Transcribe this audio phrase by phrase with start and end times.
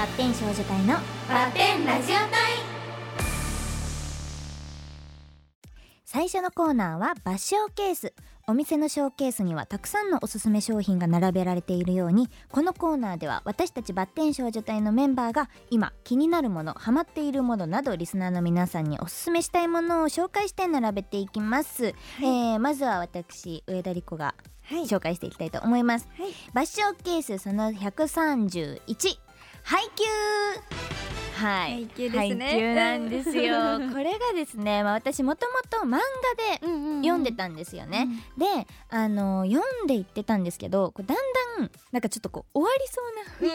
[0.00, 0.94] バッテン少女隊の
[1.28, 2.30] バッテンラジオ隊。
[6.06, 8.14] 最初のコーナーはバッショーケース。
[8.46, 24.84] お店のショーケースにはたくさんのおすすめ商品が並べられているようにこのコーナーでは私たちバッテン少女隊のメンバーが今気になるものハマっているものなどリスナーの皆さんにおすすめしたいものを紹介して並べていきます、えーまずは私上田理子がはい。
[24.84, 26.32] 紹介していきたいと思います、はい。
[26.54, 29.18] バッショーケースその131
[29.70, 30.02] 配給
[31.34, 31.70] はい。
[31.70, 32.46] 配給ですね。
[32.46, 33.78] 配給なんですよ。
[33.94, 35.98] これがですね、まあ、私もともと漫画
[36.58, 37.02] でうんうんうん。
[37.02, 41.18] 読んでたんですよね、であの読んでいってたんですけどこうだん
[41.58, 43.00] だんなんかちょっとこう終わりそ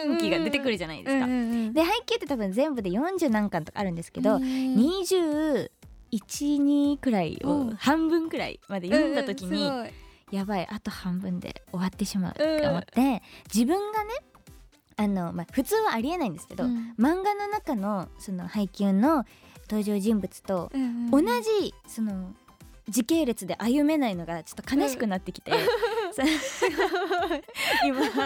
[0.00, 5.68] な雰囲気が出てくるじゃないですか、うんうんうんで配給って多分全部で40何巻とかあるんですけど、うん21
[6.98, 7.76] くらいをうん。
[7.76, 9.92] 半分くらいまで読んだ時に、うんうんす
[10.32, 13.22] やばいあと半分で終わってしまうって思って、
[13.54, 14.10] 自分がね
[14.96, 16.94] あの、まあ、普通はありえないんですけど、うん。
[16.98, 19.24] 漫画の中のその配給の
[19.68, 21.42] 登場人物と同うんうんうん。
[21.42, 22.34] じその
[22.88, 25.50] 時系列で歩めないのがちょっと悲しくなってきて、
[26.12, 26.22] そ
[27.84, 28.24] 今読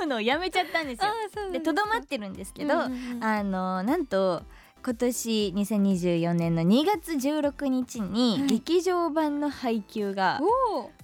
[0.00, 1.50] むのをやめちゃったんですよ。
[1.50, 3.24] でとどまってるんですけど、うんうんうん。
[3.24, 4.42] あのなんと
[4.86, 8.46] 今年2024年の2月16日にはい。
[8.46, 10.40] 劇場版の配給が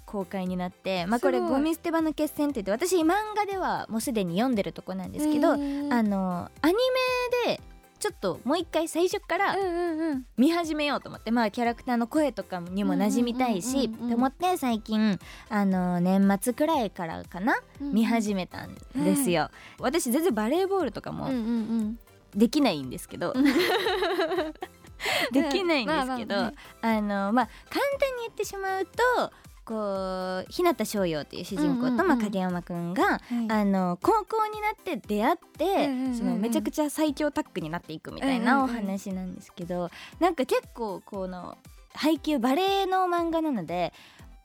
[0.06, 6.74] 公開になって、まあこれゴミ捨て場の決戦って言って私漫画ではもうすでに読んでるとこなんですけど、うんあのアニ
[7.46, 7.60] メで
[7.98, 9.56] ちょっともう一回最初から
[10.36, 21.30] 見始めようと思って、まあキャラクターの声とかにも馴染みたいしと思って最近あの年末くらいからかな見始めたんですよ、私全然バレーボールとかも
[22.34, 23.34] できないんですけど、
[25.32, 26.52] できないんですけど、まあ
[26.82, 29.32] まあのまあ簡単に言ってしまうと
[29.64, 33.20] こう日向翔陽っていう主人公と、まあ、影山くんが、はい。
[33.48, 41.56] あの高校になって出会って、そのめちゃくちゃ最強タッグになっていくみたいなお話なんですけど、なんか結構この
[41.94, 43.92] 配給バレエの漫画なので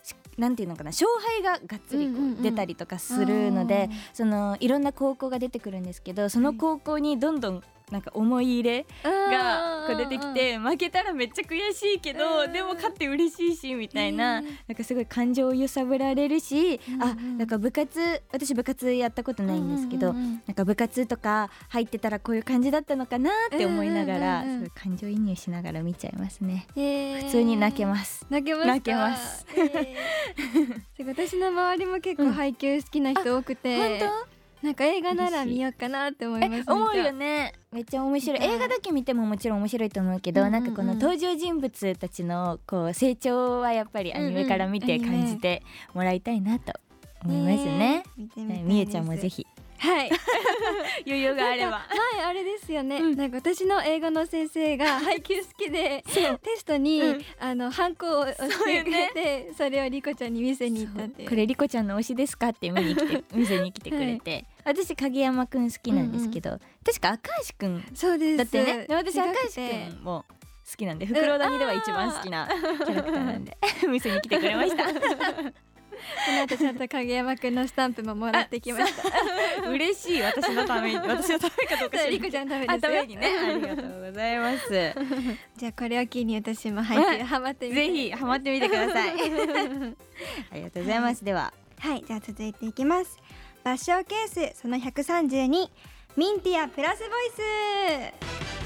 [0.03, 2.09] しなんていうのかな勝敗ががっつり
[2.41, 14.45] 出たりとかするので、そのいろんな高校が出てくるんですけどその高校にどんどんなんか思い入れがこう出てきて負けたらめっちゃ悔しいけどうんでも勝って嬉しいしみたいなうん。
[14.45, 26.67] なんかすごい感情を揺さぶられるしうんあなんか部活私部活やったことないんですけどなんか部活とか入ってたらこういう感じだったのかなって思いながら感情移入しながら見ちゃいますね。
[26.75, 28.25] 普通に泣けます。
[28.29, 29.45] 泣けます
[31.05, 34.27] 私の周りも結構配給好きな人多くて、本
[34.61, 36.71] なんか映画なら見ようかなって思います。
[36.71, 38.43] 思うよねねめっちゃ面白い。
[38.43, 40.63] 映画だけ見てももちろん面白いと思うけど、うんうんうん。
[40.63, 45.61] なんかこの登場人物たちのこう成長はやっぱりアニメから見て感じて
[45.93, 46.73] もらいたいなと
[47.23, 48.03] 思いますね。
[48.17, 48.67] 見てみたいです。
[48.67, 49.45] みゆちゃんもぜひ
[49.77, 50.11] はい。
[51.05, 51.71] 余裕があれば。
[51.71, 53.15] はいあれですよね、うん。
[53.15, 57.25] なんか私の英語の先生が配給好きでテストに、うん。
[57.39, 61.29] あのハンコを押してくれてそ,、れをリコちゃんに見せに行ったっていう。
[61.29, 68.37] これリコちゃんの推しですかって見に来て 店に来てくれて、私影山くん好きなんですけど、確か赤石くんそうです。
[68.37, 68.87] だってね。
[68.87, 69.47] で私赤て。
[69.47, 70.25] 石くんも
[70.69, 72.45] 好きなんで袋谷では一番好きな
[72.85, 73.57] キャラクターなんで
[73.87, 74.83] 店 に来てくれました
[76.25, 79.69] この後ちゃんと影山くんのスタンプももらってきました。
[79.69, 80.21] 嬉しい。
[80.21, 80.95] 私のために。
[81.07, 82.11] 私のためかどうか知らない。
[82.11, 83.27] リコちゃんのためにね。
[83.37, 84.69] ありがとうございます。
[84.69, 84.95] ぜ
[85.57, 89.11] じゃあこれを機に私も配給ハマってみてひハマってみてください。
[90.51, 91.23] ありがとうございます。
[91.23, 91.53] では。
[91.79, 93.19] はいじゃあ続いていきます。
[93.63, 95.69] バッショーケースその132
[96.15, 97.09] ミンティアプラスボイ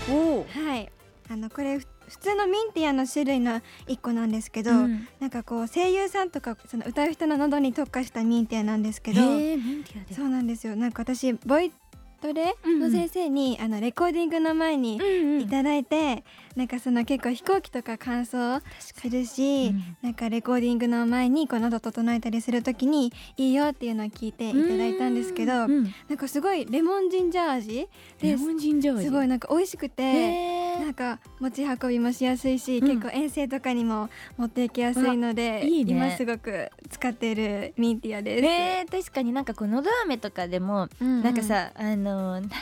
[0.08, 0.12] ス。
[0.12, 0.91] おおはい。
[1.29, 5.07] あのこれふ普通のミンティアの種類の一個なんですけど、うん。
[5.19, 9.22] なんかこう声優さんとかその歌う人の喉に特化したミンティアなんですけど、
[10.13, 10.75] そうなんですよ。
[10.75, 11.72] なんか私ボイ
[12.22, 15.41] トレの先生に、あのレコーディングの前にうんうん。
[15.41, 16.23] いただいて、
[16.55, 19.97] なんかその結構飛行機とか乾燥するし、うん。
[20.01, 25.84] なんかレコーディングの前にこう喉整えたりするときにいいよっていうのを聞いていただいたんですけど、うん。
[26.09, 27.67] なんかすごいレモンジンジャー味
[28.19, 29.05] でレモンジンジャー味。
[29.05, 30.60] すごいなんか美味しくて。
[30.79, 32.88] なんか持ち運びもしやすいし、うん。
[32.88, 35.94] 結構遠征とかにも持っていきやすいのでいいね。
[35.94, 38.46] 今すごく使っているミンティアです。
[38.46, 41.23] えー、確かになんかこうのど飴とかでも、うんうん。
[41.23, 42.58] なんかさあのーななんて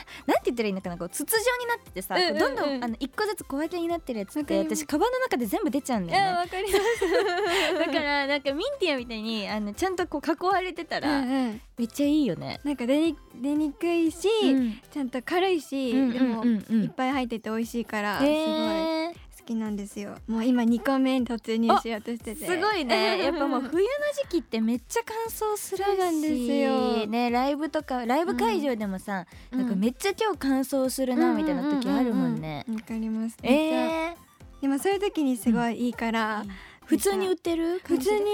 [0.46, 6.38] 言ったらいいのかなこう筒状になっててさ、うんうんどんどんあの一個ずつ小分けになってるやつって私カバンの中で全部出ちゃうんだよね。
[6.38, 7.78] わかります。
[7.78, 11.60] だからなんかミンティアみたいにあのちゃんとこう囲われてたら、うんうん。
[11.80, 12.60] めっちゃいいよね。
[12.62, 14.80] なんか出に出にくいし、うん。
[14.90, 16.12] ちゃんと軽いし、うん。
[16.12, 20.16] でも、いっぱい入ってて美味しいから、すごいえー好期なんですよ。
[20.28, 22.46] もう今2個目に突入しようとしてて。
[22.46, 23.22] すごいね。
[23.22, 23.88] やっぱもう冬の
[24.22, 27.06] 時期ってめっちゃ乾燥するしなんですよ。
[27.06, 29.58] ねライブとかライブ会場でもさ、うん。
[29.58, 32.64] なんかめっちゃ今日乾燥するなみたいな時あるもんね。
[32.68, 33.36] うううわかります。
[33.42, 34.14] えー、
[34.60, 36.44] でもそういう時にすごいいいから、
[36.84, 37.80] 普通に売ってる？
[37.84, 38.24] 普通に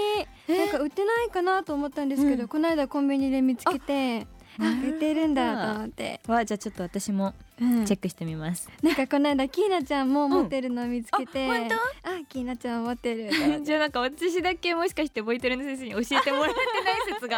[0.47, 0.57] えー。
[0.57, 2.47] なんか売ってないかなと思ったんですけど、うん。
[2.47, 4.27] この間コンビニで見つけて
[4.59, 11.75] 売ってるんだと思って、わじゃあちょっと私もうんチェックしてみます、なんかこの間キーナちゃんも持ってるのを見つけて、あ本当？
[11.75, 11.79] あ
[12.27, 13.29] キーナちゃん持ってる
[13.63, 17.37] じゃあなんか私だけもしかしてボイトレの先生に教えてもらってない説が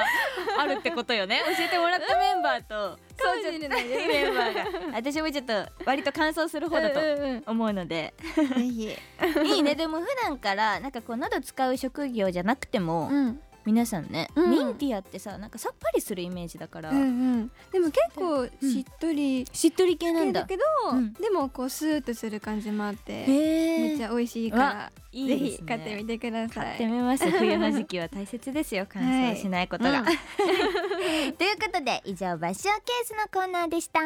[0.58, 1.42] あるってことよね。
[1.58, 2.98] 教えてもらったメンバーと。
[3.20, 5.54] かもしれないですメンバーが私もちょっと
[5.86, 8.14] 割と乾燥する方だとうんうん思うので。
[8.38, 8.96] うんぜひ、
[9.56, 9.76] いいね。
[9.76, 13.40] でも普段からなんかこう喉使う職業じゃなくても、うん
[13.70, 14.50] 皆さんね、うん。
[14.50, 17.02] ミンティアってさなんかさっぱりするイメージだから、うんう
[17.38, 20.42] ん、でも結構しっとりしっとり系なんだ。
[20.42, 21.14] だけど、うん。
[21.14, 25.38] でもこうスーッとする感じもあって、へめっちゃゃ美味しいからいいね。
[25.38, 26.66] ひ買ってみてください。
[26.66, 27.30] 買ってみます。
[27.30, 28.86] 冬の時期は大切ですよ。
[28.90, 30.06] 乾燥しないことが、うん。
[31.34, 34.00] ということで以上バッショーケースのコーナーでした。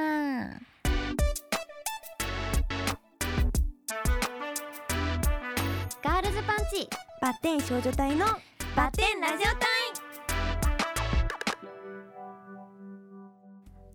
[6.04, 6.90] ガールズパンチ
[7.22, 8.26] バッテン少女隊の
[8.76, 9.54] バッテンラジオタイ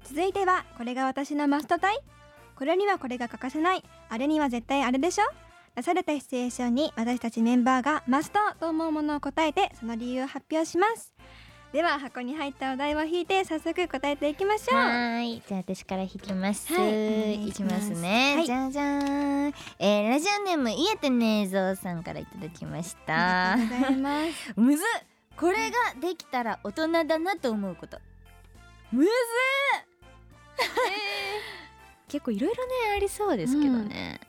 [0.04, 1.98] 続いてはこれが私のマスト隊。
[2.54, 3.82] これにはこれが欠かせない。
[4.08, 5.24] あれには絶対あれでしょ。
[5.74, 11.12] 出されたシチュエーションに私たちメンバーがマストと思うものを答えてその理由を発表します。
[11.72, 14.78] では箱に入ったお題を引いて早速答えていきましょう。
[14.78, 15.42] はーい。
[15.46, 16.92] じゃあ私から弾きます、はいお願
[17.34, 18.46] いいきしますね、はい。
[18.46, 23.52] じゃじゃーん、えー、ラジオネームイエテネーゾーさんからいただきました。
[23.52, 24.52] ありがとうございます。
[24.56, 24.86] むずっ。
[25.36, 27.98] これができたら大人だなと思うこと。
[28.90, 29.12] むずっ。
[32.08, 34.20] 結構いろいろねありそうですけどね、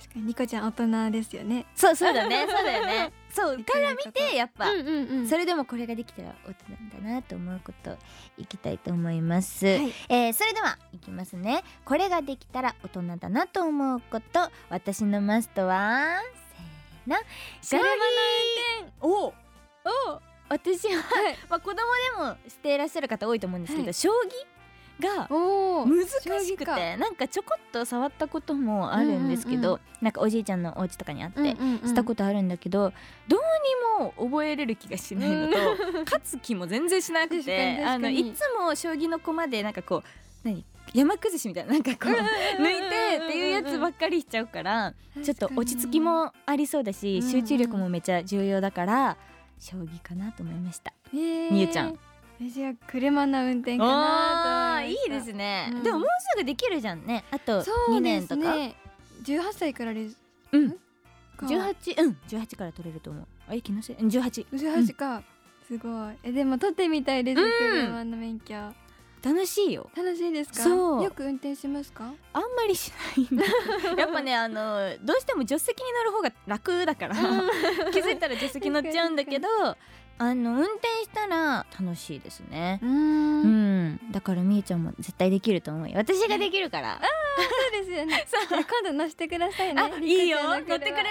[0.00, 1.66] 確かにニコちゃん大人ですよね。
[1.76, 2.46] そうそうだね。
[2.48, 5.28] そうだよねそうから見てやっぱ、うんうんうん。
[5.28, 7.96] それでもこれができたら大人だなと思うこと
[8.36, 9.92] いきたいと思います、はい。
[10.08, 11.62] えーそれではいきますね。
[11.84, 16.20] これができたら大人だなと思うこと私のマストは
[17.62, 17.82] せーの。
[17.82, 17.86] 将棋
[19.00, 19.26] お。
[19.26, 19.32] お
[20.48, 21.36] 私は、はい。
[21.48, 21.82] まあ子供で
[22.18, 23.94] もしていらっしゃる方多いと思うんですけど、はい。
[23.94, 24.59] 将棋
[25.00, 31.86] がお難しくてなんかちょこっと触ったこともあるんですけど、うんうんなんかおじいちゃんのお家とかにあって、うんうんうん。
[31.86, 32.90] したことあるんだけど
[33.28, 33.40] どう
[34.00, 35.56] にも覚えれる気がしないのと、
[36.04, 40.02] 勝つ気も全然しなくてあのいつも将棋の駒でなんかこう
[40.42, 40.64] 何
[40.94, 49.16] 山崩しみたいななんかこう抜いてっていうやつばっかりしちゃうからちょっと落ち着きもありそうだしうんうん集中力もめっちゃ重要だから
[49.58, 50.94] 将棋かなと思いました。
[51.12, 51.52] えー。
[51.52, 51.98] みゆちゃん。
[52.40, 55.82] 私は車の運転かなと思いいいですね、うん。
[55.82, 57.24] でももうすぐできるじゃんね。
[57.30, 58.76] あと2そうです年とか、ね
[59.22, 60.16] 18歳からです。
[60.52, 60.70] うん。
[60.70, 60.76] か
[61.46, 62.16] 18うん。
[62.28, 63.26] 18から取れると思う。
[63.48, 63.96] あれ気のせい。
[63.96, 65.22] うん18 18か、
[65.66, 66.14] すごい。
[66.22, 67.50] えでも取ってみたいです、うん。
[67.86, 68.54] 車の免許
[69.22, 69.90] 楽しいよ。
[69.96, 70.62] 楽しいですか？
[70.62, 71.02] そう。
[71.04, 72.12] よく運転しますか？
[72.32, 73.28] あんまりしない
[73.98, 77.14] やっぱねあのどうしても助手席に乗る方が楽だから。
[77.92, 79.48] 気づいたら助手席乗っちゃうんだけど
[80.18, 82.78] あの運転したら楽しいですね。
[82.82, 83.88] ううん。
[83.94, 84.00] ん。
[84.12, 85.96] だからみーちゃんも絶対できると思うよ。
[85.96, 87.00] 私ができるから。
[87.38, 88.24] そうですよね。
[88.28, 88.60] そう。
[88.60, 89.80] 今度乗せてくださいね。
[89.82, 90.38] あいいよ。
[90.44, 90.86] 乗ってくれる？
[90.86, 90.94] 嬉しい。
[90.94, 91.06] ちょ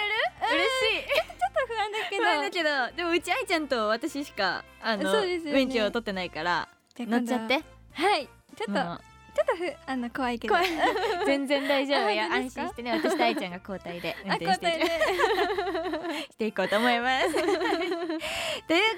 [1.22, 2.22] っと不安だけど。
[2.22, 2.96] 不安だけど。
[2.96, 5.82] でもうち愛ちゃんと私しかあの、そうですよね。
[5.82, 6.68] を取ってないから。
[6.98, 8.28] 乗っちゃってはい。
[8.56, 10.54] ちょっとちょっとふあの怖いけど。
[10.54, 10.68] 怖い。
[11.26, 12.06] 全然大丈夫。
[12.06, 12.62] あよ本当ですか？
[12.62, 12.92] 安心してね。
[12.92, 14.66] 私と愛ちゃんが交代で運あ転して
[16.32, 17.32] していこうと思います。
[17.32, 17.48] という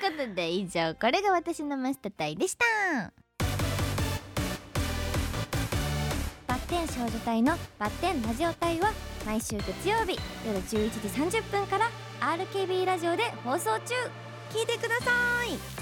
[0.01, 2.65] ことで以上これが私のマスター隊でした。
[6.47, 8.93] バッテン少女隊のバッテンラジオ隊は
[9.27, 13.95] 毎週月曜日夜11時30分から RKB ラジオで放送中。
[14.51, 15.11] 聞いてくださ
[15.47, 15.82] い